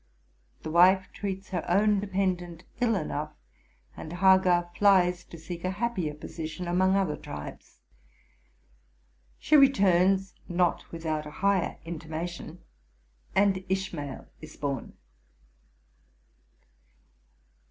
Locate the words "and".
3.95-4.13, 6.13-6.19, 13.35-13.63